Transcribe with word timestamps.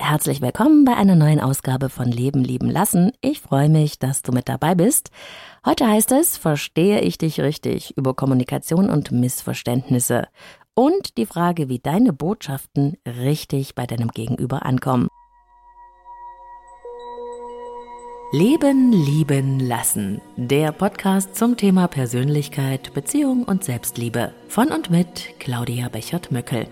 Herzlich 0.00 0.40
willkommen 0.40 0.84
bei 0.84 0.94
einer 0.96 1.16
neuen 1.16 1.40
Ausgabe 1.40 1.88
von 1.88 2.06
Leben 2.06 2.42
lieben 2.42 2.70
lassen. 2.70 3.10
Ich 3.20 3.40
freue 3.40 3.68
mich, 3.68 3.98
dass 3.98 4.22
du 4.22 4.32
mit 4.32 4.48
dabei 4.48 4.76
bist. 4.76 5.10
Heute 5.66 5.88
heißt 5.88 6.12
es, 6.12 6.38
verstehe 6.38 7.00
ich 7.00 7.18
dich 7.18 7.40
richtig 7.40 7.96
über 7.96 8.14
Kommunikation 8.14 8.90
und 8.90 9.10
Missverständnisse 9.10 10.28
und 10.74 11.18
die 11.18 11.26
Frage, 11.26 11.68
wie 11.68 11.80
deine 11.80 12.12
Botschaften 12.12 12.96
richtig 13.04 13.74
bei 13.74 13.86
deinem 13.86 14.08
Gegenüber 14.08 14.64
ankommen. 14.64 15.08
Leben 18.30 18.92
lieben 18.92 19.58
lassen. 19.58 20.20
Der 20.36 20.70
Podcast 20.70 21.34
zum 21.34 21.56
Thema 21.56 21.88
Persönlichkeit, 21.88 22.94
Beziehung 22.94 23.42
und 23.42 23.64
Selbstliebe 23.64 24.32
von 24.48 24.68
und 24.68 24.90
mit 24.90 25.38
Claudia 25.40 25.88
Bechert-Möckel. 25.88 26.68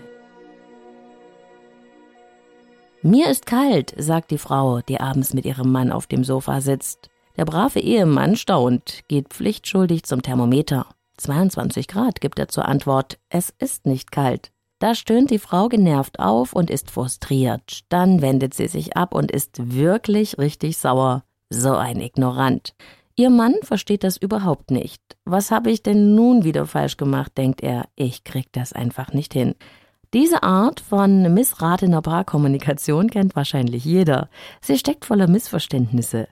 Mir 3.07 3.29
ist 3.29 3.45
kalt, 3.45 3.93
sagt 3.97 4.31
die 4.31 4.37
Frau, 4.37 4.81
die 4.81 4.99
abends 4.99 5.33
mit 5.33 5.45
ihrem 5.45 5.71
Mann 5.71 5.93
auf 5.93 6.07
dem 6.07 6.25
Sofa 6.25 6.59
sitzt. 6.59 7.09
Der 7.37 7.45
brave 7.45 7.79
Ehemann 7.79 8.35
staunt, 8.35 9.05
geht 9.07 9.29
pflichtschuldig 9.29 10.03
zum 10.03 10.21
Thermometer. 10.21 10.87
22 11.15 11.87
Grad 11.87 12.19
gibt 12.19 12.37
er 12.37 12.49
zur 12.49 12.67
Antwort, 12.67 13.17
es 13.29 13.53
ist 13.59 13.85
nicht 13.85 14.11
kalt. 14.11 14.51
Da 14.79 14.93
stöhnt 14.93 15.31
die 15.31 15.39
Frau 15.39 15.69
genervt 15.69 16.19
auf 16.19 16.51
und 16.51 16.69
ist 16.69 16.91
frustriert. 16.91 17.85
Dann 17.87 18.21
wendet 18.21 18.53
sie 18.53 18.67
sich 18.67 18.97
ab 18.97 19.15
und 19.15 19.31
ist 19.31 19.73
wirklich 19.73 20.37
richtig 20.37 20.75
sauer. 20.75 21.23
So 21.49 21.77
ein 21.77 22.01
Ignorant. 22.01 22.75
Ihr 23.15 23.29
Mann 23.29 23.55
versteht 23.63 24.03
das 24.03 24.17
überhaupt 24.17 24.69
nicht. 24.69 25.01
Was 25.23 25.49
habe 25.49 25.71
ich 25.71 25.81
denn 25.81 26.13
nun 26.13 26.43
wieder 26.43 26.65
falsch 26.65 26.97
gemacht, 26.97 27.37
denkt 27.37 27.63
er. 27.63 27.85
Ich 27.95 28.25
krieg 28.25 28.51
das 28.51 28.73
einfach 28.73 29.13
nicht 29.13 29.31
hin. 29.31 29.55
Diese 30.13 30.43
Art 30.43 30.79
von 30.79 31.33
missratener 31.33 32.01
Paarkommunikation 32.01 33.09
kennt 33.09 33.35
wahrscheinlich 33.35 33.83
jeder. 33.83 34.29
Sie 34.61 34.77
steckt 34.77 35.05
voller 35.05 35.27
Missverständnisse. 35.27 36.27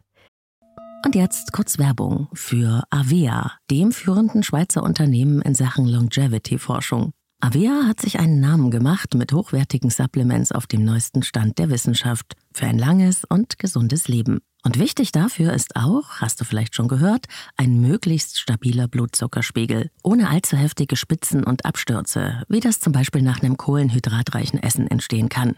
Und 1.05 1.13
jetzt 1.13 1.51
kurz 1.51 1.77
Werbung 1.77 2.29
für 2.33 2.83
Avea, 2.89 3.51
dem 3.69 3.91
führenden 3.91 4.43
Schweizer 4.43 4.81
Unternehmen 4.81 5.41
in 5.41 5.53
Sachen 5.53 5.87
Longevity-Forschung. 5.87 7.11
Avea 7.41 7.83
hat 7.85 8.01
sich 8.01 8.19
einen 8.19 8.39
Namen 8.39 8.71
gemacht 8.71 9.13
mit 9.13 9.33
hochwertigen 9.33 9.89
Supplements 9.89 10.51
auf 10.51 10.67
dem 10.67 10.83
neuesten 10.83 11.21
Stand 11.21 11.59
der 11.59 11.69
Wissenschaft 11.69 12.35
für 12.53 12.65
ein 12.65 12.79
langes 12.79 13.23
und 13.25 13.59
gesundes 13.59 14.07
Leben. 14.07 14.39
Und 14.63 14.79
wichtig 14.79 15.11
dafür 15.11 15.53
ist 15.53 15.75
auch, 15.75 16.21
hast 16.21 16.41
du 16.41 16.45
vielleicht 16.45 16.73
schon 16.73 16.87
gehört, 16.87 17.27
ein 17.55 17.81
möglichst 17.81 18.39
stabiler 18.39 18.87
Blutzuckerspiegel, 18.87 19.91
ohne 20.01 20.29
allzu 20.29 20.57
heftige 20.57 20.95
Spitzen 20.95 21.43
und 21.43 21.65
Abstürze, 21.65 22.41
wie 22.49 22.61
das 22.61 22.79
zum 22.79 22.93
Beispiel 22.93 23.21
nach 23.21 23.43
einem 23.43 23.57
kohlenhydratreichen 23.57 24.63
Essen 24.63 24.87
entstehen 24.87 25.29
kann. 25.29 25.57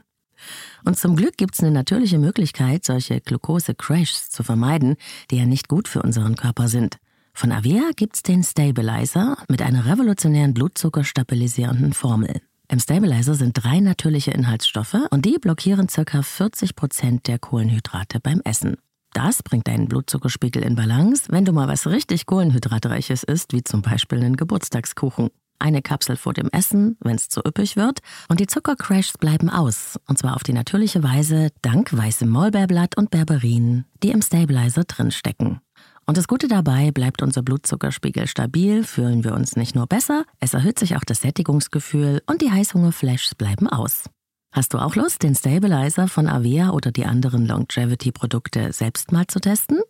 Und 0.84 1.00
zum 1.00 1.16
Glück 1.16 1.38
gibt 1.38 1.56
es 1.56 1.62
eine 1.62 1.72
natürliche 1.72 2.20
Möglichkeit, 2.20 2.84
solche 2.84 3.22
Glucose-Crashs 3.22 4.30
zu 4.30 4.44
vermeiden, 4.44 4.98
die 5.32 5.38
ja 5.38 5.46
nicht 5.46 5.70
gut 5.70 5.88
für 5.88 6.02
unseren 6.02 6.36
Körper 6.36 6.68
sind. 6.68 6.98
Von 7.38 7.52
Avea 7.52 7.92
gibt's 7.96 8.24
den 8.24 8.44
Stabilizer 8.44 9.38
mit 9.48 9.62
einer 9.62 9.86
revolutionären 9.86 10.56
Blutzuckerstabilisierenden 10.56 11.94
Formel. 11.94 12.42
Im 12.68 12.80
Stabilizer 12.80 13.36
sind 13.36 13.64
drei 13.64 13.80
natürliche 13.80 14.32
Inhaltsstoffe 14.32 14.98
und 15.12 15.24
die 15.24 15.38
blockieren 15.38 15.86
ca. 15.86 16.24
40 16.24 16.76
Prozent 16.76 17.28
der 17.28 17.38
Kohlenhydrate 17.38 18.20
beim 18.20 18.42
Essen. 18.44 18.78
Das 19.14 19.44
bringt 19.44 19.68
deinen 19.68 19.88
Blutzuckerspiegel 19.88 20.64
in 20.64 20.74
Balance, 20.74 21.26
wenn 21.30 21.46
du 21.46 21.54
mal 21.54 21.68
was 21.68 21.86
richtig 21.86 22.26
Kohlenhydratreiches 22.26 23.22
isst, 23.22 23.54
wie 23.54 23.64
zum 23.64 23.84
Beispiel 23.84 24.18
einen 24.18 24.36
Geburtstagskuchen. 24.36 25.30
Eine 25.60 25.84
Kapsel 25.84 26.16
vor 26.16 26.34
dem 26.34 26.50
Essen, 26.52 26.98
wenn 27.02 27.18
es 27.18 27.30
zu 27.30 27.42
üppig 27.46 27.76
wird, 27.76 28.00
und 28.30 28.40
die 28.40 28.48
Zuckercrashs 28.48 29.20
bleiben 29.20 29.52
aus, 29.52 30.00
und 30.08 30.18
zwar 30.18 30.36
auf 30.36 30.44
die 30.44 30.54
natürliche 30.54 31.04
Weise 31.04 31.52
dank 31.62 31.96
weißem 31.96 32.28
Maulbeerblatt 32.28 32.98
und 32.98 33.12
Berberin, 33.12 33.86
die 34.02 34.10
im 34.10 34.24
Stabilizer 34.24 34.86
drinstecken. 34.86 35.62
Und 36.08 36.16
das 36.16 36.30
Gute 36.30 36.48
dabei, 36.48 36.92
bleibt 36.92 37.22
unser 37.22 37.44
Blutzuckerspiegel 37.44 38.28
stabil, 38.28 38.86
fühlen 38.86 39.26
wir 39.26 39.34
uns 39.34 39.58
nicht 39.58 39.76
nur 39.76 39.88
besser, 39.88 40.24
es 40.40 40.54
erhöht 40.54 40.80
sich 40.80 40.96
auch 40.96 41.04
das 41.04 41.20
Sättigungsgefühl 41.20 42.22
und 42.28 42.42
die 42.42 42.50
Heißhungerflashs 42.50 43.36
bleiben 43.36 43.68
aus. 43.68 44.06
Hast 44.54 44.74
du 44.74 44.78
auch 44.78 44.96
Lust, 44.96 45.22
den 45.24 45.36
Stabilizer 45.36 46.08
von 46.08 46.28
Avea 46.30 46.70
oder 46.70 46.92
die 46.92 47.06
anderen 47.06 47.46
Longevity-Produkte 47.46 48.72
selbst 48.72 49.12
mal 49.12 49.28
zu 49.28 49.42
testen? 49.42 49.82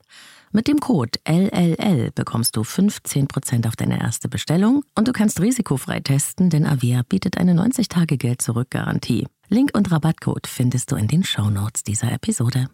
Mit 0.52 0.68
dem 0.68 0.80
Code 0.80 1.20
LLL 1.28 2.10
bekommst 2.16 2.56
du 2.58 2.62
15% 2.62 3.68
auf 3.68 3.76
deine 3.76 4.02
erste 4.02 4.28
Bestellung 4.28 4.84
und 4.96 5.08
du 5.08 5.12
kannst 5.12 5.40
risikofrei 5.40 6.00
testen, 6.00 6.50
denn 6.50 6.66
Avea 6.66 7.04
bietet 7.08 7.38
eine 7.38 7.54
90-Tage-Geld-Zurück-Garantie. 7.54 9.28
Link 9.50 9.70
und 9.78 9.92
Rabattcode 9.92 10.48
findest 10.48 10.92
du 10.92 10.96
in 10.96 11.08
den 11.08 11.24
Shownotes 11.24 11.84
dieser 11.84 12.12
Episode. 12.12 12.70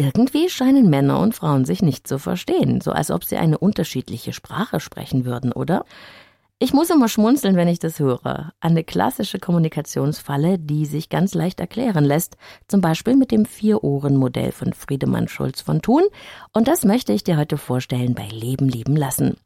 Irgendwie 0.00 0.48
scheinen 0.48 0.88
Männer 0.88 1.20
und 1.20 1.34
Frauen 1.34 1.66
sich 1.66 1.82
nicht 1.82 2.08
zu 2.08 2.18
verstehen, 2.18 2.80
so 2.80 2.90
als 2.90 3.10
ob 3.10 3.22
sie 3.22 3.36
eine 3.36 3.58
unterschiedliche 3.58 4.32
Sprache 4.32 4.80
sprechen 4.80 5.26
würden, 5.26 5.52
oder? 5.52 5.84
Ich 6.58 6.72
muss 6.72 6.88
immer 6.88 7.06
schmunzeln, 7.06 7.54
wenn 7.54 7.68
ich 7.68 7.80
das 7.80 7.98
höre. 7.98 8.54
Eine 8.60 8.82
klassische 8.82 9.38
Kommunikationsfalle, 9.38 10.58
die 10.58 10.86
sich 10.86 11.10
ganz 11.10 11.34
leicht 11.34 11.60
erklären 11.60 12.06
lässt, 12.06 12.38
zum 12.66 12.80
Beispiel 12.80 13.14
mit 13.14 13.30
dem 13.30 13.44
Vier-Ohren-Modell 13.44 14.52
von 14.52 14.72
Friedemann 14.72 15.28
Schulz 15.28 15.60
von 15.60 15.82
Thun. 15.82 16.04
Und 16.54 16.66
das 16.66 16.86
möchte 16.86 17.12
ich 17.12 17.22
dir 17.22 17.36
heute 17.36 17.58
vorstellen 17.58 18.14
bei 18.14 18.26
Leben 18.28 18.70
lieben 18.70 18.96
lassen. 18.96 19.36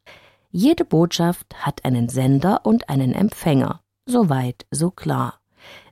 Jede 0.53 0.84
Botschaft 0.84 1.48
hat 1.56 1.84
einen 1.84 2.09
Sender 2.09 2.60
und 2.62 2.88
einen 2.88 3.12
Empfänger. 3.12 3.81
So 4.06 4.28
weit, 4.28 4.66
so 4.70 4.93
klar. 4.93 5.41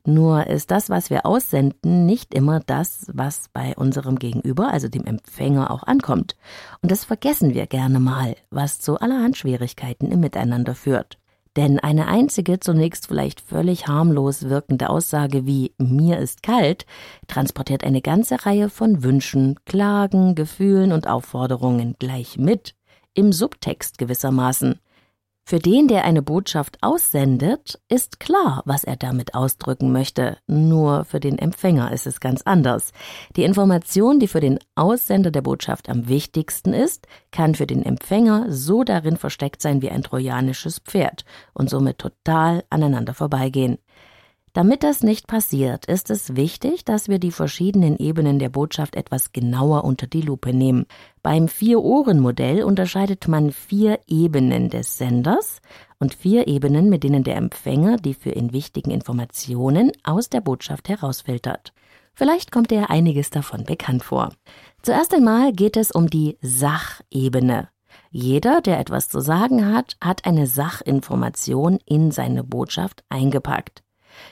Nur 0.04 0.46
ist 0.48 0.70
das, 0.70 0.90
was 0.90 1.10
wir 1.10 1.24
aussenden, 1.26 2.06
nicht 2.06 2.34
immer 2.34 2.60
das, 2.60 3.06
was 3.12 3.48
bei 3.52 3.74
unserem 3.76 4.18
Gegenüber, 4.18 4.72
also 4.72 4.88
dem 4.88 5.04
Empfänger, 5.04 5.70
auch 5.70 5.84
ankommt. 5.84 6.36
Und 6.80 6.90
das 6.90 7.04
vergessen 7.04 7.54
wir 7.54 7.66
gerne 7.66 8.00
mal, 8.00 8.34
was 8.50 8.80
zu 8.80 8.98
allerhand 8.98 9.36
Schwierigkeiten 9.36 10.10
im 10.10 10.20
Miteinander 10.20 10.74
führt. 10.74 11.18
Denn 11.56 11.78
eine 11.78 12.08
einzige, 12.08 12.60
zunächst 12.60 13.06
vielleicht 13.06 13.40
völlig 13.40 13.86
harmlos 13.86 14.48
wirkende 14.48 14.88
Aussage 14.88 15.46
wie 15.46 15.74
mir 15.76 16.18
ist 16.18 16.42
kalt 16.42 16.86
transportiert 17.28 17.84
eine 17.84 18.00
ganze 18.00 18.46
Reihe 18.46 18.70
von 18.70 19.02
Wünschen, 19.02 19.60
Klagen, 19.66 20.34
Gefühlen 20.34 20.92
und 20.92 21.06
Aufforderungen 21.06 21.94
gleich 21.98 22.38
mit, 22.38 22.74
im 23.14 23.32
Subtext 23.32 23.98
gewissermaßen. 23.98 24.80
Für 25.44 25.58
den, 25.58 25.88
der 25.88 26.04
eine 26.04 26.22
Botschaft 26.22 26.78
aussendet, 26.82 27.80
ist 27.88 28.20
klar, 28.20 28.62
was 28.64 28.84
er 28.84 28.96
damit 28.96 29.34
ausdrücken 29.34 29.92
möchte. 29.92 30.38
Nur 30.46 31.04
für 31.04 31.20
den 31.20 31.36
Empfänger 31.38 31.92
ist 31.92 32.06
es 32.06 32.20
ganz 32.20 32.42
anders. 32.42 32.92
Die 33.36 33.42
Information, 33.42 34.20
die 34.20 34.28
für 34.28 34.40
den 34.40 34.60
Aussender 34.76 35.30
der 35.30 35.42
Botschaft 35.42 35.88
am 35.88 36.08
wichtigsten 36.08 36.72
ist, 36.72 37.06
kann 37.32 37.54
für 37.54 37.66
den 37.66 37.84
Empfänger 37.84 38.46
so 38.50 38.84
darin 38.84 39.16
versteckt 39.16 39.60
sein 39.62 39.82
wie 39.82 39.90
ein 39.90 40.02
trojanisches 40.02 40.78
Pferd 40.78 41.24
und 41.52 41.68
somit 41.68 41.98
total 41.98 42.64
aneinander 42.70 43.12
vorbeigehen. 43.12 43.78
Damit 44.54 44.82
das 44.82 45.02
nicht 45.02 45.28
passiert, 45.28 45.86
ist 45.86 46.10
es 46.10 46.36
wichtig, 46.36 46.84
dass 46.84 47.08
wir 47.08 47.18
die 47.18 47.32
verschiedenen 47.32 47.96
Ebenen 47.96 48.38
der 48.38 48.50
Botschaft 48.50 48.96
etwas 48.96 49.32
genauer 49.32 49.84
unter 49.84 50.06
die 50.06 50.20
Lupe 50.20 50.52
nehmen. 50.52 50.84
Beim 51.22 51.48
Vier-Ohren-Modell 51.48 52.62
unterscheidet 52.62 53.28
man 53.28 53.50
vier 53.50 54.00
Ebenen 54.06 54.68
des 54.68 54.98
Senders 54.98 55.62
und 55.98 56.12
vier 56.12 56.48
Ebenen, 56.48 56.90
mit 56.90 57.02
denen 57.02 57.24
der 57.24 57.36
Empfänger 57.36 57.96
die 57.96 58.12
für 58.12 58.32
ihn 58.32 58.52
wichtigen 58.52 58.90
Informationen 58.90 59.90
aus 60.02 60.28
der 60.28 60.42
Botschaft 60.42 60.90
herausfiltert. 60.90 61.72
Vielleicht 62.12 62.52
kommt 62.52 62.70
dir 62.70 62.90
einiges 62.90 63.30
davon 63.30 63.64
bekannt 63.64 64.04
vor. 64.04 64.34
Zuerst 64.82 65.14
einmal 65.14 65.54
geht 65.54 65.78
es 65.78 65.90
um 65.92 66.10
die 66.10 66.36
Sachebene. 66.42 67.70
Jeder, 68.10 68.60
der 68.60 68.78
etwas 68.78 69.08
zu 69.08 69.20
sagen 69.20 69.74
hat, 69.74 69.96
hat 69.98 70.26
eine 70.26 70.46
Sachinformation 70.46 71.78
in 71.86 72.10
seine 72.10 72.44
Botschaft 72.44 73.02
eingepackt. 73.08 73.82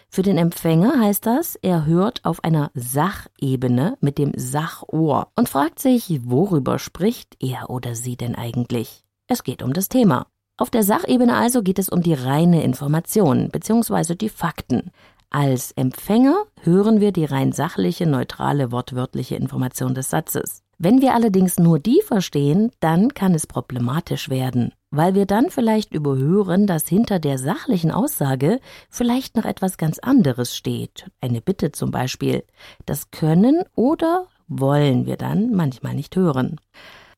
Für 0.09 0.23
den 0.23 0.39
Empfänger 0.39 1.01
heißt 1.01 1.27
das, 1.27 1.57
er 1.57 1.87
hört 1.87 2.25
auf 2.25 2.45
einer 2.45 2.71
Sachebene 2.75 3.97
mit 4.01 4.19
dem 4.19 4.33
Sachohr 4.37 5.28
und 5.37 5.49
fragt 5.49 5.78
sich, 5.78 6.21
worüber 6.25 6.78
spricht 6.78 7.37
er 7.41 7.71
oder 7.71 7.95
sie 7.95 8.16
denn 8.16 8.34
eigentlich? 8.34 9.04
Es 9.27 9.45
geht 9.45 9.63
um 9.63 9.72
das 9.72 9.89
Thema. 9.89 10.27
Auf 10.57 10.71
der 10.71 10.83
Sachebene 10.83 11.37
also 11.37 11.63
geht 11.63 11.78
es 11.78 11.89
um 11.89 12.03
die 12.03 12.15
reine 12.15 12.63
Information 12.63 13.49
bzw. 13.51 14.15
die 14.15 14.28
Fakten. 14.28 14.91
Als 15.31 15.71
Empfänger 15.72 16.45
hören 16.63 17.01
wir 17.01 17.13
die 17.13 17.25
rein 17.25 17.53
sachliche, 17.53 18.07
neutrale, 18.07 18.72
wortwörtliche 18.72 19.37
Information 19.37 19.95
des 19.95 20.10
Satzes. 20.10 20.63
Wenn 20.82 21.00
wir 21.00 21.15
allerdings 21.15 21.59
nur 21.59 21.78
die 21.78 22.00
verstehen, 22.04 22.72
dann 22.80 23.15
kann 23.15 23.34
es 23.34 23.47
problematisch 23.47 24.30
werden 24.30 24.72
weil 24.91 25.15
wir 25.15 25.27
dann 25.27 25.50
vielleicht 25.50 25.94
überhören, 25.94 26.66
dass 26.66 26.88
hinter 26.88 27.18
der 27.18 27.38
sachlichen 27.38 27.91
Aussage 27.91 28.60
vielleicht 28.88 29.36
noch 29.36 29.44
etwas 29.44 29.78
ganz 29.78 29.98
anderes 29.98 30.56
steht, 30.56 31.10
eine 31.21 31.41
Bitte 31.41 31.72
zum 31.72 31.91
Beispiel. 31.91 32.44
Das 32.86 33.10
können 33.10 33.62
oder 33.74 34.27
wollen 34.48 35.06
wir 35.06 35.16
dann 35.16 35.54
manchmal 35.54 35.94
nicht 35.94 36.16
hören. 36.16 36.60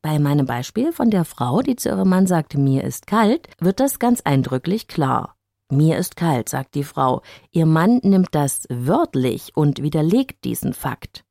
Bei 0.01 0.19
meinem 0.19 0.45
Beispiel 0.45 0.91
von 0.91 1.09
der 1.09 1.25
Frau, 1.25 1.61
die 1.61 1.75
zu 1.75 1.89
ihrem 1.89 2.09
Mann 2.09 2.27
sagte, 2.27 2.59
mir 2.59 2.83
ist 2.83 3.07
kalt, 3.07 3.47
wird 3.59 3.79
das 3.79 3.99
ganz 3.99 4.21
eindrücklich 4.21 4.87
klar. 4.87 5.35
Mir 5.71 5.97
ist 5.97 6.15
kalt, 6.15 6.49
sagt 6.49 6.75
die 6.75 6.83
Frau. 6.83 7.21
Ihr 7.51 7.65
Mann 7.65 7.99
nimmt 8.03 8.35
das 8.35 8.67
wörtlich 8.69 9.53
und 9.55 9.81
widerlegt 9.81 10.43
diesen 10.43 10.73
Fakt. 10.73 11.23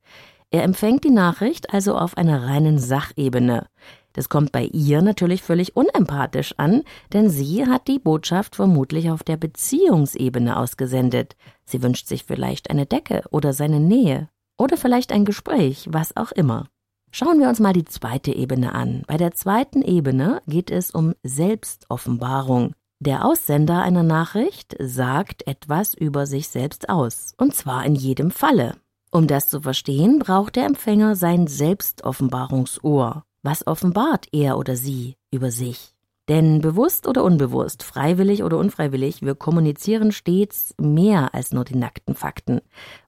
Er 0.53 0.61
empfängt 0.61 1.03
die 1.03 1.09
Nachricht 1.09 1.73
also 1.73 1.97
auf 1.97 2.15
einer 2.15 2.43
reinen 2.43 2.77
Sachebene. 2.77 3.65
Das 4.13 4.29
kommt 4.29 4.51
bei 4.51 4.65
ihr 4.65 5.01
natürlich 5.01 5.41
völlig 5.41 5.75
unempathisch 5.75 6.53
an, 6.57 6.83
denn 7.11 7.31
sie 7.31 7.65
hat 7.65 7.87
die 7.87 7.97
Botschaft 7.97 8.55
vermutlich 8.55 9.09
auf 9.09 9.23
der 9.23 9.35
Beziehungsebene 9.37 10.55
ausgesendet. 10.55 11.35
Sie 11.65 11.81
wünscht 11.81 12.07
sich 12.07 12.25
vielleicht 12.25 12.69
eine 12.69 12.85
Decke 12.85 13.23
oder 13.31 13.51
seine 13.51 13.79
Nähe 13.79 14.29
oder 14.59 14.77
vielleicht 14.77 15.11
ein 15.11 15.25
Gespräch, 15.25 15.87
was 15.89 16.15
auch 16.15 16.31
immer. 16.31 16.67
Schauen 17.09 17.39
wir 17.39 17.49
uns 17.49 17.59
mal 17.59 17.73
die 17.73 17.85
zweite 17.85 18.31
Ebene 18.31 18.75
an. 18.75 19.01
Bei 19.07 19.17
der 19.17 19.31
zweiten 19.31 19.81
Ebene 19.81 20.43
geht 20.47 20.69
es 20.69 20.91
um 20.91 21.15
Selbstoffenbarung. 21.23 22.73
Der 22.99 23.25
Aussender 23.25 23.81
einer 23.81 24.03
Nachricht 24.03 24.75
sagt 24.79 25.47
etwas 25.47 25.95
über 25.95 26.27
sich 26.27 26.49
selbst 26.49 26.89
aus, 26.89 27.33
und 27.39 27.55
zwar 27.55 27.83
in 27.87 27.95
jedem 27.95 28.29
Falle. 28.29 28.75
Um 29.13 29.27
das 29.27 29.47
zu 29.47 29.61
verstehen, 29.61 30.17
braucht 30.17 30.55
der 30.55 30.65
Empfänger 30.65 31.15
sein 31.15 31.45
Selbstoffenbarungsohr. 31.45 33.23
Was 33.43 33.67
offenbart 33.67 34.25
er 34.31 34.57
oder 34.57 34.75
sie 34.75 35.17
über 35.29 35.51
sich? 35.51 35.93
Denn 36.29 36.61
bewusst 36.61 37.07
oder 37.07 37.23
unbewusst, 37.23 37.83
freiwillig 37.83 38.41
oder 38.41 38.57
unfreiwillig, 38.57 39.21
wir 39.21 39.35
kommunizieren 39.35 40.11
stets 40.11 40.73
mehr 40.81 41.35
als 41.35 41.51
nur 41.51 41.63
die 41.63 41.75
nackten 41.75 42.15
Fakten. 42.15 42.61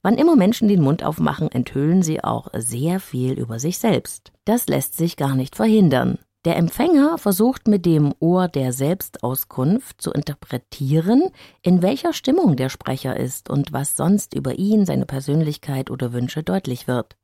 Wann 0.03 0.19
immer 0.19 0.35
Menschen 0.35 0.67
den 0.67 0.83
Mund 0.83 1.03
aufmachen, 1.03 1.49
enthüllen 1.51 2.03
sie 2.03 2.23
auch 2.23 2.49
sehr 2.55 2.99
viel 2.99 3.39
über 3.39 3.57
sich 3.57 3.79
selbst. 3.79 4.31
Das 4.43 4.67
lässt 4.67 4.95
sich 4.95 5.17
gar 5.17 5.35
nicht 5.35 5.55
verhindern. 5.55 6.19
Der 6.45 6.57
Empfänger 6.57 7.17
versucht 7.17 7.67
mit 7.67 7.87
dem 7.87 8.13
Ohr 8.19 8.47
der 8.47 8.71
Selbstauskunft 8.71 9.99
zu 9.99 10.11
interpretieren, 10.11 11.31
in 11.63 11.81
welcher 11.81 12.13
Stimmung 12.13 12.55
der 12.55 12.69
Sprecher 12.69 13.17
ist 13.17 13.49
und 13.49 13.73
was 13.73 13.95
sonst 13.95 14.35
über 14.35 14.59
ihn, 14.59 14.85
seine 14.85 15.07
Persönlichkeit 15.07 15.89
oder 15.89 16.13
Wünsche 16.13 16.43
deutlich 16.43 16.87
wird. 16.87 17.17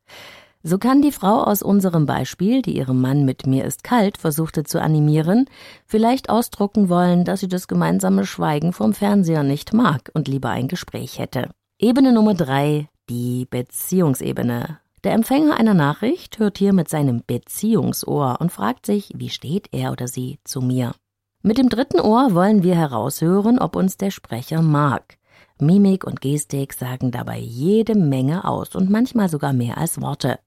So 0.64 0.80
kann 0.80 1.04
die 1.04 1.12
Frau 1.12 1.44
aus 1.44 1.62
unserem 1.62 2.08
Beispiel, 2.08 2.64
die 2.64 2.76
ihrem 2.76 3.00
Mann 3.00 3.24
mit 3.24 3.46
mir 3.46 3.64
ist 3.64 3.84
kalt 3.84 4.18
versuchte 4.18 4.64
zu 4.64 4.82
animieren, 4.82 5.46
vielleicht 5.86 6.30
ausdrucken 6.30 6.90
wollen, 6.90 7.24
dass 7.24 7.42
sie 7.42 7.48
das 7.48 7.68
gemeinsame 7.68 8.26
Schweigen 8.26 8.74
vom 8.74 8.94
Fernseher 8.94 9.44
nicht 9.44 9.72
mag 9.72 10.10
und 10.16 10.28
lieber 10.28 10.50
ein 10.50 10.68
Gespräch 10.68 11.20
hätte. 11.20 11.52
Ebene 11.80 12.12
Nummer 12.12 12.34
drei, 12.34 12.90
die 13.08 13.46
Beziehungsebene. 13.48 14.81
Der 15.04 15.14
Empfänger 15.14 15.58
einer 15.58 15.74
Nachricht 15.74 16.38
hört 16.38 16.60
hier 16.60 16.74
mit 16.74 16.88
seinem 16.88 17.24
Beziehungsohr 17.26 18.38
und 18.40 18.52
fragt 18.52 18.86
sich, 18.86 19.12
wie 19.16 19.30
steht 19.30 19.70
er 19.72 19.92
oder 19.92 20.08
sie 20.08 20.38
zu 20.44 20.62
mir. 20.62 20.94
Mit 21.42 21.58
dem 21.58 21.70
dritten 21.70 22.00
Ohr 22.00 22.36
wollen 22.36 22.62
wir 22.62 22.76
heraushören, 22.76 23.58
ob 23.58 23.76
uns 23.76 23.98
der 23.98 24.12
Sprecher 24.12 24.62
mag. 24.62 25.18
Mimik 25.60 26.04
und 26.04 26.22
Gestik 26.22 26.74
sagen 26.74 27.10
dabei 27.10 27.40
jede 27.40 27.96
Menge 27.96 28.46
aus 28.46 28.76
und 28.76 28.92
manchmal 28.92 29.28
sogar 29.28 29.54
mehr 29.54 29.80
als 29.80 30.00
Worte. 30.02 30.38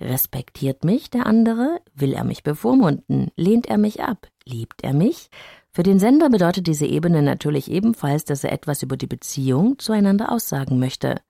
Respektiert 0.00 0.84
mich 0.84 1.10
der 1.10 1.26
andere? 1.26 1.80
Will 1.94 2.14
er 2.14 2.24
mich 2.24 2.42
bevormunden? 2.42 3.28
Lehnt 3.36 3.66
er 3.66 3.78
mich 3.78 4.02
ab? 4.02 4.26
Liebt 4.44 4.82
er 4.82 4.92
mich? 4.92 5.30
Für 5.70 5.84
den 5.84 6.00
Sender 6.00 6.30
bedeutet 6.30 6.66
diese 6.66 6.86
Ebene 6.86 7.22
natürlich 7.22 7.70
ebenfalls, 7.70 8.24
dass 8.24 8.42
er 8.42 8.52
etwas 8.52 8.82
über 8.82 8.96
die 8.96 9.06
Beziehung 9.06 9.78
zueinander 9.78 10.32
aussagen 10.32 10.80
möchte. 10.80 11.20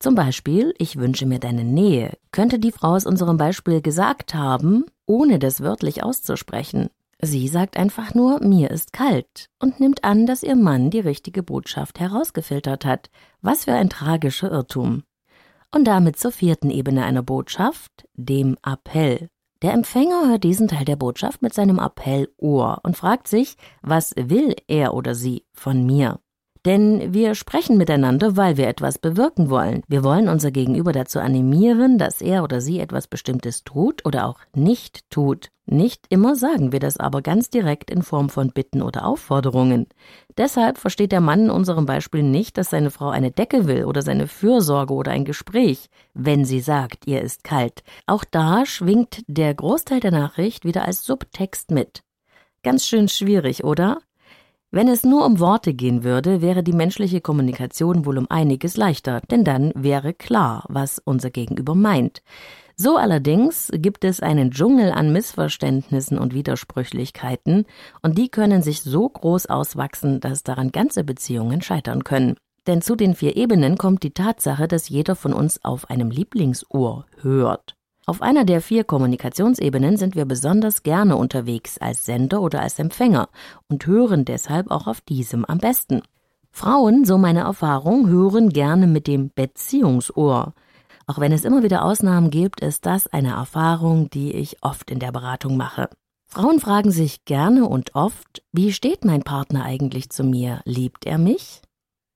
Zum 0.00 0.14
Beispiel, 0.14 0.74
ich 0.78 0.96
wünsche 0.96 1.26
mir 1.26 1.40
deine 1.40 1.64
Nähe, 1.64 2.16
könnte 2.30 2.60
die 2.60 2.70
Frau 2.70 2.94
aus 2.94 3.04
unserem 3.04 3.36
Beispiel 3.36 3.82
gesagt 3.82 4.32
haben, 4.34 4.84
ohne 5.06 5.40
das 5.40 5.60
wörtlich 5.60 6.04
auszusprechen. 6.04 6.88
Sie 7.20 7.48
sagt 7.48 7.76
einfach 7.76 8.14
nur, 8.14 8.40
mir 8.40 8.70
ist 8.70 8.92
kalt 8.92 9.48
und 9.58 9.80
nimmt 9.80 10.04
an, 10.04 10.24
dass 10.26 10.44
ihr 10.44 10.54
Mann 10.54 10.90
die 10.90 11.00
richtige 11.00 11.42
Botschaft 11.42 11.98
herausgefiltert 11.98 12.84
hat. 12.84 13.10
Was 13.42 13.64
für 13.64 13.72
ein 13.72 13.90
tragischer 13.90 14.52
Irrtum. 14.52 15.02
Und 15.74 15.84
damit 15.84 16.16
zur 16.16 16.30
vierten 16.30 16.70
Ebene 16.70 17.04
einer 17.04 17.22
Botschaft, 17.22 18.06
dem 18.14 18.56
Appell. 18.64 19.28
Der 19.62 19.72
Empfänger 19.72 20.28
hört 20.28 20.44
diesen 20.44 20.68
Teil 20.68 20.84
der 20.84 20.94
Botschaft 20.94 21.42
mit 21.42 21.52
seinem 21.52 21.80
Appellohr 21.80 22.78
und 22.84 22.96
fragt 22.96 23.26
sich, 23.26 23.56
was 23.82 24.14
will 24.16 24.54
er 24.68 24.94
oder 24.94 25.16
sie 25.16 25.44
von 25.52 25.84
mir? 25.84 26.20
Denn 26.64 27.14
wir 27.14 27.34
sprechen 27.34 27.76
miteinander, 27.76 28.36
weil 28.36 28.56
wir 28.56 28.68
etwas 28.68 28.98
bewirken 28.98 29.50
wollen. 29.50 29.82
Wir 29.88 30.04
wollen 30.04 30.28
unser 30.28 30.50
Gegenüber 30.50 30.92
dazu 30.92 31.20
animieren, 31.20 31.98
dass 31.98 32.20
er 32.20 32.42
oder 32.42 32.60
sie 32.60 32.80
etwas 32.80 33.06
Bestimmtes 33.06 33.64
tut 33.64 34.04
oder 34.04 34.26
auch 34.26 34.40
nicht 34.54 35.08
tut. 35.10 35.50
Nicht 35.70 36.06
immer 36.08 36.34
sagen 36.34 36.72
wir 36.72 36.80
das 36.80 36.96
aber 36.96 37.20
ganz 37.20 37.50
direkt 37.50 37.90
in 37.90 38.02
Form 38.02 38.30
von 38.30 38.52
Bitten 38.52 38.80
oder 38.80 39.04
Aufforderungen. 39.04 39.86
Deshalb 40.38 40.78
versteht 40.78 41.12
der 41.12 41.20
Mann 41.20 41.44
in 41.44 41.50
unserem 41.50 41.84
Beispiel 41.84 42.22
nicht, 42.22 42.56
dass 42.56 42.70
seine 42.70 42.90
Frau 42.90 43.10
eine 43.10 43.30
Decke 43.30 43.66
will 43.66 43.84
oder 43.84 44.00
seine 44.00 44.28
Fürsorge 44.28 44.94
oder 44.94 45.12
ein 45.12 45.26
Gespräch, 45.26 45.90
wenn 46.14 46.46
sie 46.46 46.60
sagt, 46.60 47.06
ihr 47.06 47.20
ist 47.20 47.44
kalt. 47.44 47.82
Auch 48.06 48.24
da 48.24 48.64
schwingt 48.64 49.22
der 49.26 49.52
Großteil 49.52 50.00
der 50.00 50.10
Nachricht 50.10 50.64
wieder 50.64 50.86
als 50.86 51.04
Subtext 51.04 51.70
mit. 51.70 52.02
Ganz 52.62 52.86
schön 52.86 53.08
schwierig, 53.08 53.62
oder? 53.62 53.98
Wenn 54.70 54.88
es 54.88 55.02
nur 55.02 55.24
um 55.24 55.40
Worte 55.40 55.72
gehen 55.72 56.04
würde, 56.04 56.42
wäre 56.42 56.62
die 56.62 56.74
menschliche 56.74 57.22
Kommunikation 57.22 58.04
wohl 58.04 58.18
um 58.18 58.26
einiges 58.28 58.76
leichter, 58.76 59.22
denn 59.30 59.42
dann 59.42 59.72
wäre 59.74 60.12
klar, 60.12 60.66
was 60.68 61.00
unser 61.02 61.30
Gegenüber 61.30 61.74
meint. 61.74 62.22
So 62.76 62.98
allerdings 62.98 63.70
gibt 63.72 64.04
es 64.04 64.20
einen 64.20 64.50
Dschungel 64.50 64.92
an 64.92 65.10
Missverständnissen 65.10 66.18
und 66.18 66.34
Widersprüchlichkeiten, 66.34 67.64
und 68.02 68.18
die 68.18 68.28
können 68.28 68.60
sich 68.60 68.82
so 68.82 69.08
groß 69.08 69.46
auswachsen, 69.46 70.20
dass 70.20 70.42
daran 70.42 70.70
ganze 70.70 71.02
Beziehungen 71.02 71.62
scheitern 71.62 72.04
können. 72.04 72.36
Denn 72.66 72.82
zu 72.82 72.94
den 72.94 73.14
vier 73.14 73.36
Ebenen 73.36 73.78
kommt 73.78 74.02
die 74.02 74.12
Tatsache, 74.12 74.68
dass 74.68 74.90
jeder 74.90 75.16
von 75.16 75.32
uns 75.32 75.64
auf 75.64 75.88
einem 75.88 76.10
Lieblingsohr 76.10 77.06
hört. 77.22 77.77
Auf 78.08 78.22
einer 78.22 78.46
der 78.46 78.62
vier 78.62 78.84
Kommunikationsebenen 78.84 79.98
sind 79.98 80.16
wir 80.16 80.24
besonders 80.24 80.82
gerne 80.82 81.14
unterwegs 81.14 81.76
als 81.76 82.06
Sender 82.06 82.40
oder 82.40 82.62
als 82.62 82.78
Empfänger 82.78 83.28
und 83.68 83.84
hören 83.84 84.24
deshalb 84.24 84.70
auch 84.70 84.86
auf 84.86 85.02
diesem 85.02 85.44
am 85.44 85.58
besten. 85.58 86.00
Frauen, 86.50 87.04
so 87.04 87.18
meine 87.18 87.40
Erfahrung, 87.40 88.08
hören 88.08 88.48
gerne 88.48 88.86
mit 88.86 89.08
dem 89.08 89.30
Beziehungsohr. 89.34 90.54
Auch 91.06 91.18
wenn 91.18 91.32
es 91.32 91.44
immer 91.44 91.62
wieder 91.62 91.84
Ausnahmen 91.84 92.30
gibt, 92.30 92.62
ist 92.62 92.86
das 92.86 93.08
eine 93.08 93.32
Erfahrung, 93.32 94.08
die 94.08 94.32
ich 94.32 94.62
oft 94.62 94.90
in 94.90 95.00
der 95.00 95.12
Beratung 95.12 95.58
mache. 95.58 95.90
Frauen 96.24 96.60
fragen 96.60 96.92
sich 96.92 97.26
gerne 97.26 97.68
und 97.68 97.94
oft, 97.94 98.42
wie 98.52 98.72
steht 98.72 99.04
mein 99.04 99.22
Partner 99.22 99.66
eigentlich 99.66 100.08
zu 100.08 100.24
mir? 100.24 100.62
Liebt 100.64 101.04
er 101.04 101.18
mich? 101.18 101.60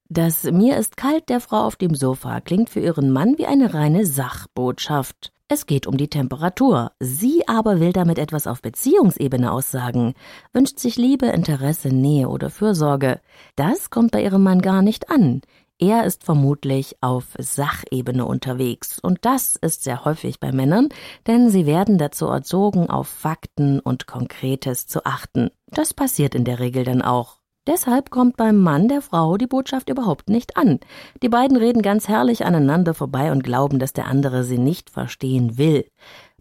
Das 0.08 0.44
Mir 0.44 0.78
ist 0.78 0.96
kalt 0.96 1.28
der 1.28 1.40
Frau 1.40 1.66
auf 1.66 1.76
dem 1.76 1.94
Sofa 1.94 2.40
klingt 2.40 2.70
für 2.70 2.80
ihren 2.80 3.10
Mann 3.10 3.36
wie 3.36 3.44
eine 3.44 3.74
reine 3.74 4.06
Sachbotschaft. 4.06 5.32
Es 5.54 5.66
geht 5.66 5.86
um 5.86 5.98
die 5.98 6.08
Temperatur. 6.08 6.92
Sie 6.98 7.46
aber 7.46 7.78
will 7.78 7.92
damit 7.92 8.18
etwas 8.18 8.46
auf 8.46 8.62
Beziehungsebene 8.62 9.52
aussagen, 9.52 10.14
wünscht 10.54 10.78
sich 10.78 10.96
Liebe, 10.96 11.26
Interesse, 11.26 11.88
Nähe 11.88 12.30
oder 12.30 12.48
Fürsorge. 12.48 13.20
Das 13.54 13.90
kommt 13.90 14.12
bei 14.12 14.22
ihrem 14.22 14.42
Mann 14.42 14.62
gar 14.62 14.80
nicht 14.80 15.10
an. 15.10 15.42
Er 15.78 16.04
ist 16.04 16.24
vermutlich 16.24 16.96
auf 17.02 17.26
Sachebene 17.38 18.24
unterwegs 18.24 18.98
und 18.98 19.26
das 19.26 19.56
ist 19.56 19.84
sehr 19.84 20.06
häufig 20.06 20.40
bei 20.40 20.52
Männern, 20.52 20.88
denn 21.26 21.50
sie 21.50 21.66
werden 21.66 21.98
dazu 21.98 22.28
erzogen, 22.28 22.88
auf 22.88 23.08
Fakten 23.08 23.78
und 23.78 24.06
Konkretes 24.06 24.86
zu 24.86 25.04
achten. 25.04 25.50
Das 25.66 25.92
passiert 25.92 26.34
in 26.34 26.46
der 26.46 26.60
Regel 26.60 26.84
dann 26.84 27.02
auch. 27.02 27.41
Deshalb 27.66 28.10
kommt 28.10 28.36
beim 28.36 28.58
Mann 28.58 28.88
der 28.88 29.02
Frau 29.02 29.36
die 29.36 29.46
Botschaft 29.46 29.88
überhaupt 29.88 30.28
nicht 30.28 30.56
an. 30.56 30.80
Die 31.22 31.28
beiden 31.28 31.56
reden 31.56 31.80
ganz 31.80 32.08
herrlich 32.08 32.44
aneinander 32.44 32.92
vorbei 32.92 33.30
und 33.30 33.44
glauben, 33.44 33.78
dass 33.78 33.92
der 33.92 34.06
andere 34.06 34.42
sie 34.42 34.58
nicht 34.58 34.90
verstehen 34.90 35.58
will. 35.58 35.86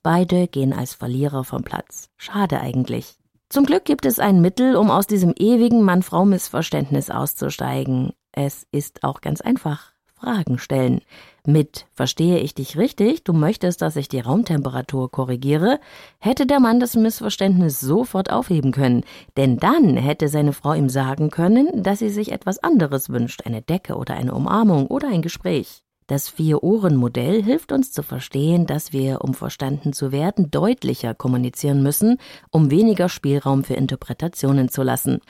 Beide 0.01 0.47
gehen 0.47 0.73
als 0.73 0.95
Verlierer 0.95 1.43
vom 1.43 1.63
Platz. 1.63 2.09
Schade 2.17 2.59
eigentlich. 2.59 3.17
Zum 3.49 3.65
Glück 3.65 3.85
gibt 3.85 4.05
es 4.05 4.17
ein 4.17 4.41
Mittel, 4.41 4.75
um 4.75 4.89
aus 4.89 5.05
diesem 5.05 5.33
ewigen 5.37 5.83
Mann-Frau-Missverständnis 5.83 7.11
auszusteigen. 7.11 8.13
Es 8.31 8.65
ist 8.71 9.03
auch 9.03 9.21
ganz 9.21 9.41
einfach. 9.41 9.91
Fragen 10.13 10.57
stellen. 10.57 11.01
Mit 11.45 11.87
Verstehe 11.93 12.37
ich 12.37 12.53
dich 12.53 12.77
richtig, 12.77 13.23
du 13.23 13.33
möchtest, 13.33 13.81
dass 13.81 13.95
ich 13.95 14.07
die 14.07 14.19
Raumtemperatur 14.19 15.09
korrigiere, 15.09 15.79
hätte 16.19 16.45
der 16.45 16.59
Mann 16.59 16.79
das 16.79 16.95
Missverständnis 16.95 17.79
sofort 17.79 18.31
aufheben 18.31 18.71
können, 18.71 19.03
denn 19.37 19.57
dann 19.57 19.97
hätte 19.97 20.27
seine 20.27 20.53
Frau 20.53 20.73
ihm 20.73 20.89
sagen 20.89 21.31
können, 21.31 21.81
dass 21.81 21.97
sie 21.97 22.09
sich 22.09 22.31
etwas 22.31 22.59
anderes 22.59 23.09
wünscht, 23.09 23.41
eine 23.45 23.63
Decke 23.63 23.95
oder 23.95 24.13
eine 24.13 24.35
Umarmung 24.35 24.85
oder 24.85 25.07
ein 25.07 25.23
Gespräch. 25.23 25.83
Das 26.05 26.27
Vier-Ohren-Modell 26.29 27.41
hilft 27.41 27.71
uns 27.71 27.91
zu 27.91 28.03
verstehen, 28.03 28.67
dass 28.67 28.91
wir, 28.91 29.21
um 29.21 29.33
verstanden 29.33 29.93
zu 29.93 30.11
werden, 30.11 30.51
deutlicher 30.51 31.15
kommunizieren 31.15 31.81
müssen, 31.81 32.17
um 32.51 32.69
weniger 32.69 33.07
Spielraum 33.07 33.63
für 33.63 33.75
Interpretationen 33.75 34.69
zu 34.69 34.83
lassen. 34.83 35.21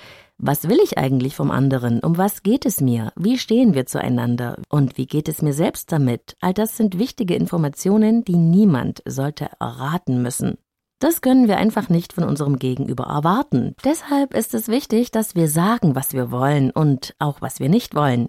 Was 0.43 0.67
will 0.67 0.79
ich 0.83 0.97
eigentlich 0.97 1.35
vom 1.35 1.51
anderen? 1.51 1.99
Um 1.99 2.17
was 2.17 2.41
geht 2.41 2.65
es 2.65 2.81
mir? 2.81 3.13
Wie 3.15 3.37
stehen 3.37 3.75
wir 3.75 3.85
zueinander? 3.85 4.57
Und 4.69 4.97
wie 4.97 5.05
geht 5.05 5.29
es 5.29 5.43
mir 5.43 5.53
selbst 5.53 5.91
damit? 5.91 6.35
All 6.41 6.51
das 6.51 6.75
sind 6.75 6.97
wichtige 6.97 7.35
Informationen, 7.35 8.25
die 8.25 8.37
niemand 8.37 9.03
sollte 9.05 9.51
erraten 9.59 10.23
müssen. 10.23 10.57
Das 10.97 11.21
können 11.21 11.47
wir 11.47 11.57
einfach 11.57 11.89
nicht 11.89 12.11
von 12.11 12.23
unserem 12.23 12.57
Gegenüber 12.57 13.03
erwarten. 13.03 13.75
Deshalb 13.85 14.33
ist 14.33 14.55
es 14.55 14.67
wichtig, 14.67 15.11
dass 15.11 15.35
wir 15.35 15.47
sagen, 15.47 15.93
was 15.93 16.13
wir 16.13 16.31
wollen 16.31 16.71
und 16.71 17.13
auch 17.19 17.39
was 17.41 17.59
wir 17.59 17.69
nicht 17.69 17.93
wollen. 17.93 18.27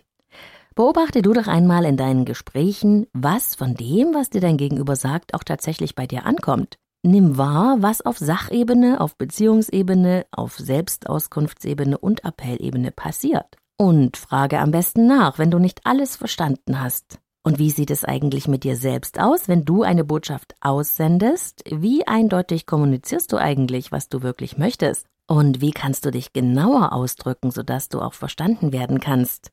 Beobachte 0.75 1.23
du 1.23 1.33
doch 1.33 1.47
einmal 1.47 1.87
in 1.87 1.97
deinen 1.97 2.26
Gesprächen, 2.26 3.07
was 3.14 3.54
von 3.54 3.73
dem, 3.73 4.12
was 4.12 4.28
dir 4.28 4.42
dein 4.42 4.59
Gegenüber 4.59 4.97
sagt, 4.97 5.33
auch 5.33 5.45
tatsächlich 5.45 5.95
bei 5.95 6.07
dir 6.07 6.26
ankommt. 6.26 6.76
Nimm 7.04 7.37
wahr, 7.37 7.78
was 7.80 8.00
auf 8.06 8.16
Sachebene, 8.18 9.00
auf 9.00 9.16
Beziehungsebene, 9.16 10.25
auf 10.30 10.56
Selbstauskunftsebene 10.56 11.99
und 11.99 12.25
Appellebene 12.25 12.92
passiert. 12.92 13.56
Und 13.76 14.16
frage 14.16 14.61
am 14.61 14.71
besten 14.71 15.09
nach, 15.09 15.37
wenn 15.37 15.50
du 15.50 15.59
nicht 15.59 15.80
alles 15.85 16.14
verstanden 16.14 16.80
hast. 16.80 17.18
Und 17.42 17.59
wie 17.59 17.71
sieht 17.71 17.90
es 17.90 18.04
eigentlich 18.04 18.47
mit 18.47 18.62
dir 18.62 18.76
selbst 18.76 19.18
aus, 19.18 19.49
wenn 19.49 19.64
du 19.64 19.82
eine 19.82 20.04
Botschaft 20.04 20.54
aussendest? 20.61 21.64
Wie 21.68 22.06
eindeutig 22.06 22.66
kommunizierst 22.66 23.32
du 23.32 23.37
eigentlich, 23.37 23.90
was 23.90 24.09
du 24.09 24.23
wirklich 24.23 24.56
möchtest? 24.56 25.06
Und 25.26 25.61
wie 25.61 25.73
kannst 25.73 26.04
du 26.04 26.12
dich 26.12 26.32
genauer 26.32 26.92
ausdrücken, 26.92 27.50
sodass 27.50 27.88
du 27.88 28.00
auch 28.00 28.14
verstanden 28.14 28.73
werden 28.73 29.00
kannst? 29.00 29.50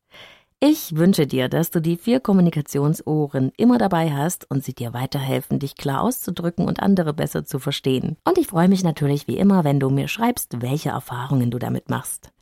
Ich 0.62 0.98
wünsche 0.98 1.26
dir, 1.26 1.48
dass 1.48 1.72
du 1.72 1.80
die 1.80 1.96
vier 1.96 2.20
Kommunikationsohren 2.20 3.54
immer 3.56 3.78
dabei 3.78 4.12
hast 4.12 4.50
und 4.52 4.62
sie 4.62 4.74
dir 4.74 4.94
weiterhelfen, 4.94 5.58
dich 5.58 5.76
klar 5.76 6.02
auszudrücken 6.02 6.68
und 6.68 6.82
andere 6.82 7.14
besser 7.14 7.46
zu 7.46 7.60
verstehen. 7.60 8.18
Und 8.26 8.38
ich 8.38 8.48
freue 8.48 8.68
mich 8.68 8.84
natürlich 8.84 9.26
wie 9.30 9.38
immer, 9.38 9.64
wenn 9.64 9.80
du 9.80 9.90
mir 9.90 10.10
schreibst, 10.10 10.62
welche 10.62 10.90
Erfahrungen 10.90 11.50
du 11.50 11.60
damit 11.60 11.90
machst. 11.90 12.34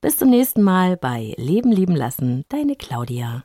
Bis 0.00 0.16
zum 0.16 0.30
nächsten 0.30 0.62
Mal 0.62 0.96
bei 0.96 1.34
Leben 1.36 1.72
lieben 1.72 1.96
lassen, 1.96 2.44
deine 2.48 2.76
Claudia. 2.76 3.44